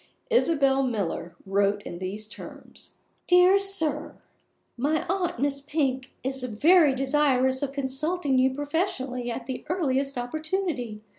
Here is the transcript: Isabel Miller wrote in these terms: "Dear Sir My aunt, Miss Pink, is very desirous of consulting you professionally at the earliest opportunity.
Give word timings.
Isabel 0.31 0.81
Miller 0.81 1.35
wrote 1.45 1.83
in 1.83 1.99
these 1.99 2.27
terms: 2.27 2.95
"Dear 3.27 3.59
Sir 3.59 4.15
My 4.75 5.05
aunt, 5.07 5.39
Miss 5.39 5.61
Pink, 5.61 6.11
is 6.23 6.41
very 6.41 6.95
desirous 6.95 7.61
of 7.61 7.71
consulting 7.71 8.39
you 8.39 8.51
professionally 8.51 9.29
at 9.29 9.45
the 9.45 9.63
earliest 9.69 10.17
opportunity. 10.17 11.01